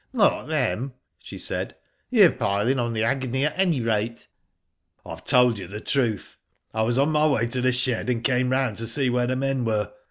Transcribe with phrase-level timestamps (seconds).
[0.13, 1.75] *'Not them," she said.
[1.75, 1.75] '^
[2.09, 4.27] You're piling on the agony at any rate."
[5.05, 6.37] *'I have told you the truth.
[6.73, 9.35] I was on my way to the shed, and came round to see where the
[9.35, 9.91] men were.